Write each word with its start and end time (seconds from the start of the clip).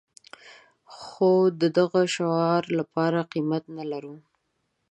خو 0.97 1.31
د 1.61 1.63
دغه 1.77 2.01
شعار 2.15 2.63
لپاره 2.79 3.27
قيمت 3.31 3.63
نه 3.77 3.83
لرو. 3.91 4.15